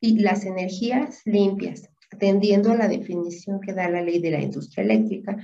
y 0.00 0.18
las 0.18 0.44
energías 0.46 1.20
limpias, 1.26 1.90
atendiendo 2.10 2.72
a 2.72 2.76
la 2.76 2.88
definición 2.88 3.60
que 3.60 3.74
da 3.74 3.88
la 3.88 4.02
ley 4.02 4.20
de 4.20 4.30
la 4.30 4.40
industria 4.40 4.84
eléctrica. 4.84 5.36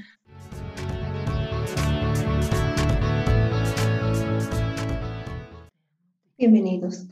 Bienvenidos. 6.38 7.06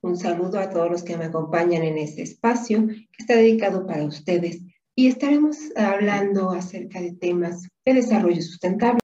Un 0.00 0.16
saludo 0.16 0.58
a 0.58 0.70
todos 0.70 0.90
los 0.90 1.02
que 1.02 1.16
me 1.16 1.26
acompañan 1.26 1.82
en 1.82 1.98
este 1.98 2.22
espacio 2.22 2.86
que 2.86 3.18
está 3.18 3.34
dedicado 3.34 3.86
para 3.86 4.04
ustedes 4.04 4.60
y 4.94 5.08
estaremos 5.08 5.56
hablando 5.76 6.50
acerca 6.50 7.00
de 7.00 7.12
temas 7.12 7.68
de 7.84 7.94
desarrollo 7.94 8.42
sustentable. 8.42 9.00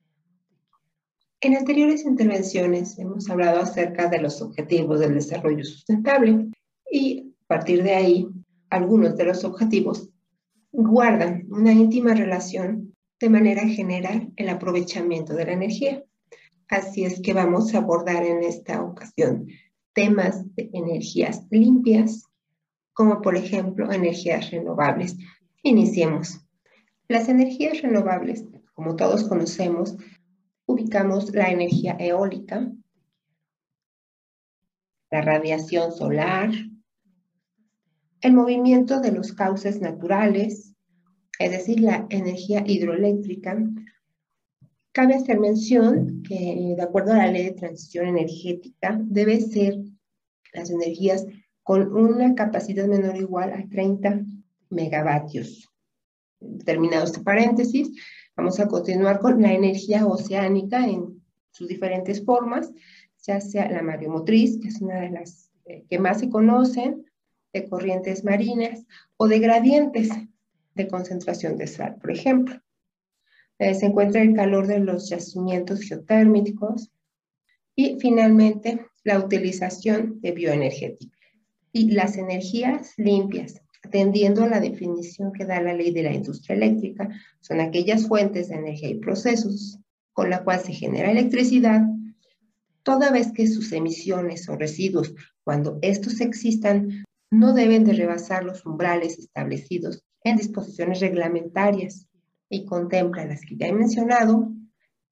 En 1.40 1.56
anteriores 1.56 2.04
intervenciones 2.04 2.98
hemos 2.98 3.28
hablado 3.28 3.60
acerca 3.60 4.08
de 4.08 4.20
los 4.20 4.40
objetivos 4.40 5.00
del 5.00 5.14
desarrollo 5.14 5.64
sustentable 5.64 6.50
y 6.90 7.33
a 7.44 7.46
partir 7.46 7.82
de 7.82 7.94
ahí 7.94 8.28
algunos 8.70 9.16
de 9.16 9.24
los 9.24 9.44
objetivos 9.44 10.10
guardan 10.72 11.46
una 11.50 11.72
íntima 11.72 12.14
relación 12.14 12.94
de 13.20 13.28
manera 13.28 13.66
general 13.68 14.32
el 14.36 14.48
aprovechamiento 14.48 15.34
de 15.34 15.44
la 15.46 15.52
energía. 15.52 16.02
Así 16.68 17.04
es 17.04 17.20
que 17.20 17.32
vamos 17.32 17.74
a 17.74 17.78
abordar 17.78 18.24
en 18.24 18.42
esta 18.42 18.82
ocasión 18.82 19.46
temas 19.92 20.42
de 20.56 20.70
energías 20.72 21.46
limpias, 21.50 22.24
como 22.92 23.22
por 23.22 23.36
ejemplo 23.36 23.92
energías 23.92 24.50
renovables. 24.50 25.16
Iniciemos. 25.62 26.40
Las 27.08 27.28
energías 27.28 27.82
renovables, 27.82 28.44
como 28.72 28.96
todos 28.96 29.28
conocemos, 29.28 29.96
ubicamos 30.66 31.32
la 31.32 31.50
energía 31.50 31.96
eólica, 32.00 32.72
la 35.10 35.20
radiación 35.20 35.92
solar, 35.92 36.50
el 38.24 38.32
movimiento 38.32 39.00
de 39.00 39.12
los 39.12 39.34
cauces 39.34 39.82
naturales, 39.82 40.74
es 41.38 41.50
decir, 41.50 41.80
la 41.80 42.06
energía 42.08 42.64
hidroeléctrica. 42.66 43.62
Cabe 44.92 45.16
hacer 45.16 45.38
mención 45.38 46.22
que, 46.26 46.74
de 46.74 46.82
acuerdo 46.82 47.12
a 47.12 47.18
la 47.18 47.30
ley 47.30 47.44
de 47.44 47.50
transición 47.52 48.06
energética, 48.06 48.98
debe 48.98 49.42
ser 49.42 49.76
las 50.54 50.70
energías 50.70 51.26
con 51.62 51.94
una 51.94 52.34
capacidad 52.34 52.86
menor 52.86 53.14
o 53.14 53.20
igual 53.20 53.52
a 53.52 53.68
30 53.68 54.22
megavatios. 54.70 55.70
Terminado 56.64 57.04
este 57.04 57.20
paréntesis, 57.20 57.90
vamos 58.34 58.58
a 58.58 58.68
continuar 58.68 59.20
con 59.20 59.42
la 59.42 59.52
energía 59.52 60.06
oceánica 60.06 60.86
en 60.88 61.22
sus 61.50 61.68
diferentes 61.68 62.24
formas, 62.24 62.72
ya 63.22 63.42
sea 63.42 63.70
la 63.70 63.82
mareomotriz, 63.82 64.58
que 64.62 64.68
es 64.68 64.80
una 64.80 65.00
de 65.00 65.10
las 65.10 65.50
eh, 65.66 65.84
que 65.90 65.98
más 65.98 66.20
se 66.20 66.30
conocen, 66.30 67.04
de 67.54 67.68
corrientes 67.68 68.24
marinas 68.24 68.84
o 69.16 69.28
de 69.28 69.38
gradientes 69.38 70.10
de 70.74 70.88
concentración 70.88 71.56
de 71.56 71.68
sal, 71.68 71.96
por 72.00 72.10
ejemplo. 72.10 72.60
Eh, 73.58 73.74
se 73.74 73.86
encuentra 73.86 74.20
el 74.20 74.34
calor 74.34 74.66
de 74.66 74.80
los 74.80 75.08
yacimientos 75.08 75.80
geotérmicos 75.82 76.90
y 77.76 77.96
finalmente 78.00 78.86
la 79.04 79.18
utilización 79.18 80.20
de 80.20 80.32
bioenergética 80.32 81.16
y 81.72 81.92
las 81.92 82.16
energías 82.16 82.94
limpias, 82.96 83.60
atendiendo 83.82 84.42
a 84.42 84.48
la 84.48 84.60
definición 84.60 85.32
que 85.32 85.44
da 85.44 85.60
la 85.60 85.74
ley 85.74 85.92
de 85.92 86.02
la 86.02 86.12
industria 86.12 86.56
eléctrica, 86.56 87.08
son 87.40 87.60
aquellas 87.60 88.08
fuentes 88.08 88.48
de 88.48 88.56
energía 88.56 88.90
y 88.90 88.98
procesos 88.98 89.78
con 90.12 90.30
la 90.30 90.42
cual 90.42 90.60
se 90.60 90.72
genera 90.72 91.10
electricidad, 91.10 91.82
toda 92.82 93.10
vez 93.10 93.32
que 93.32 93.46
sus 93.46 93.72
emisiones 93.72 94.48
o 94.48 94.56
residuos, 94.56 95.14
cuando 95.42 95.78
estos 95.82 96.20
existan, 96.20 97.04
no 97.34 97.52
deben 97.52 97.84
de 97.84 97.92
rebasar 97.92 98.44
los 98.44 98.64
umbrales 98.64 99.18
establecidos 99.18 100.04
en 100.22 100.36
disposiciones 100.36 101.00
reglamentarias 101.00 102.06
y 102.48 102.64
contempla 102.64 103.26
las 103.26 103.40
que 103.42 103.56
ya 103.56 103.66
he 103.66 103.72
mencionado, 103.72 104.52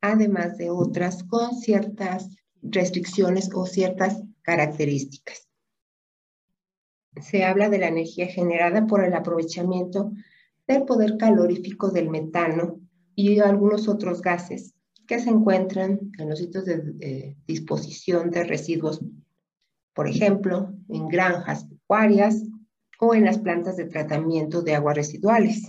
además 0.01 0.57
de 0.57 0.71
otras 0.71 1.25
con 1.25 1.55
ciertas 1.57 2.31
restricciones 2.63 3.51
o 3.53 3.67
ciertas 3.67 4.23
características. 4.43 5.49
Se 7.21 7.45
habla 7.45 7.69
de 7.69 7.79
la 7.79 7.89
energía 7.89 8.27
generada 8.27 8.87
por 8.87 9.05
el 9.05 9.13
aprovechamiento 9.15 10.13
del 10.67 10.85
poder 10.85 11.19
calorífico 11.19 11.91
del 11.91 12.09
metano 12.09 12.81
y 13.15 13.41
algunos 13.41 13.89
otros 13.89 14.23
gases 14.23 14.75
que 15.07 15.19
se 15.19 15.31
encuentran 15.31 16.13
en 16.19 16.29
los 16.29 16.39
sitios 16.39 16.65
de, 16.65 17.37
disposición 17.47 18.31
de 18.31 18.45
residuos, 18.45 19.05
por 19.93 20.09
ejemplo, 20.09 20.73
en 20.89 21.09
granjas 21.09 21.67
pecuarias 21.83 22.43
o 23.01 23.15
en 23.15 23.25
las 23.25 23.39
plantas 23.39 23.77
de 23.77 23.87
tratamiento 23.87 24.63
de 24.63 24.75
aguas 24.75 24.97
residuales. 24.97 25.69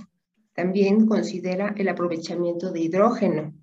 También 0.53 1.07
considera 1.07 1.74
el 1.78 1.90
aprovechamiento 1.90 2.72
de 2.72 2.81
hidrógeno, 2.81 3.53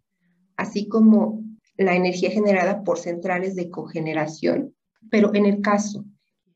así 0.57 0.89
como 0.89 1.45
la 1.77 1.95
energía 1.95 2.31
generada 2.31 2.83
por 2.83 2.99
centrales 2.99 3.55
de 3.55 3.71
cogeneración, 3.71 4.75
pero 5.11 5.35
en 5.35 5.47
el 5.47 5.61
caso 5.61 6.05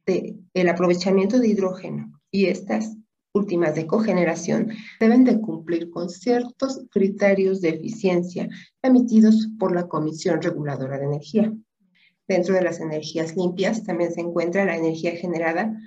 del 0.04 0.40
el 0.52 0.68
aprovechamiento 0.68 1.38
de 1.38 1.48
hidrógeno 1.48 2.20
y 2.30 2.46
estas 2.46 2.96
últimas 3.32 3.74
de 3.74 3.86
cogeneración 3.86 4.70
deben 5.00 5.24
de 5.24 5.40
cumplir 5.40 5.90
con 5.90 6.10
ciertos 6.10 6.82
criterios 6.90 7.60
de 7.60 7.70
eficiencia 7.70 8.48
emitidos 8.82 9.48
por 9.58 9.74
la 9.74 9.88
Comisión 9.88 10.42
Reguladora 10.42 10.98
de 10.98 11.06
Energía. 11.06 11.52
Dentro 12.26 12.54
de 12.54 12.62
las 12.62 12.80
energías 12.80 13.36
limpias 13.36 13.84
también 13.84 14.12
se 14.12 14.20
encuentra 14.20 14.64
la 14.64 14.76
energía 14.76 15.12
generada 15.12 15.78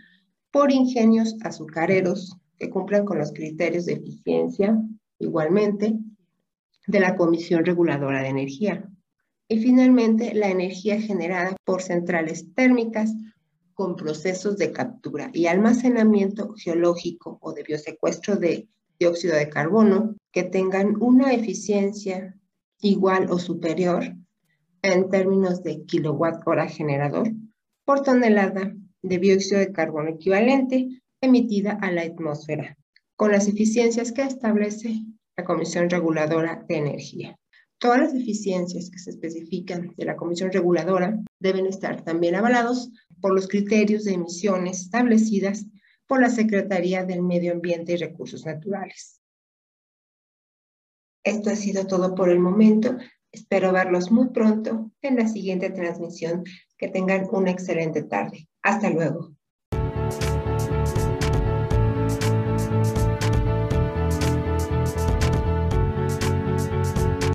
por 0.52 0.72
ingenios 0.72 1.36
azucareros 1.42 2.38
que 2.60 2.70
cumplan 2.70 3.06
con 3.06 3.18
los 3.18 3.32
criterios 3.32 3.86
de 3.86 3.94
eficiencia 3.94 4.78
igualmente 5.20 5.98
de 6.86 7.00
la 7.00 7.16
Comisión 7.16 7.66
Reguladora 7.66 8.22
de 8.22 8.30
Energía. 8.30 8.90
Y 9.48 9.60
finalmente, 9.60 10.34
la 10.34 10.50
energía 10.50 11.02
generada 11.02 11.56
por 11.64 11.82
centrales 11.82 12.54
térmicas 12.54 13.14
con 13.74 13.96
procesos 13.96 14.58
de 14.58 14.72
captura 14.72 15.30
y 15.34 15.46
almacenamiento 15.46 16.54
geológico 16.56 17.38
o 17.42 17.54
de 17.54 17.64
biosecuestro 17.64 18.36
de 18.36 18.68
dióxido 19.00 19.36
de 19.36 19.50
carbono 19.50 20.16
que 20.32 20.44
tengan 20.44 21.02
una 21.02 21.34
eficiencia 21.34 22.36
igual 22.82 23.28
o 23.30 23.38
superior 23.38 24.16
en 24.82 25.10
términos 25.10 25.64
de 25.64 25.84
kilowatt 25.86 26.46
hora 26.46 26.68
generador 26.68 27.30
por 27.86 28.02
tonelada 28.02 28.74
de 29.02 29.18
dióxido 29.18 29.60
de 29.60 29.72
carbono 29.72 30.10
equivalente 30.10 31.02
emitida 31.22 31.78
a 31.82 31.92
la 31.92 32.02
atmósfera, 32.02 32.78
con 33.16 33.32
las 33.32 33.48
eficiencias 33.48 34.12
que 34.12 34.24
establece 34.24 35.04
la 35.38 35.44
Comisión 35.44 35.90
Reguladora 35.90 36.66
de 36.68 36.78
Energía. 36.78 37.38
Todas 37.80 38.00
las 38.00 38.14
eficiencias 38.14 38.90
que 38.90 38.98
se 38.98 39.12
especifican 39.12 39.94
de 39.96 40.06
la 40.06 40.16
Comisión 40.16 40.52
Reguladora 40.52 41.20
deben 41.40 41.68
estar 41.68 42.04
también 42.04 42.36
avalados 42.36 42.90
por 43.22 43.34
los 43.34 43.48
criterios 43.48 44.04
de 44.04 44.14
emisiones 44.14 44.82
establecidas 44.82 45.66
por 46.08 46.22
la 46.22 46.30
Secretaría 46.30 47.04
del 47.04 47.22
Medio 47.22 47.52
Ambiente 47.52 47.94
y 47.94 47.98
Recursos 47.98 48.46
Naturales. 48.46 49.22
Esto 51.24 51.50
ha 51.50 51.56
sido 51.56 51.86
todo 51.86 52.16
por 52.16 52.30
el 52.30 52.40
momento. 52.40 52.98
Espero 53.32 53.72
verlos 53.72 54.12
muy 54.12 54.30
pronto 54.30 54.92
en 55.02 55.16
la 55.16 55.28
siguiente 55.28 55.70
transmisión. 55.70 56.44
Que 56.78 56.90
tengan 56.90 57.28
una 57.32 57.52
excelente 57.52 58.04
tarde. 58.04 58.48
Hasta 58.62 58.90
luego. 58.90 59.37